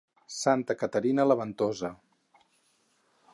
Santa 0.35 0.75
Caterina, 0.79 1.27
la 1.33 1.37
ventosa. 1.43 1.93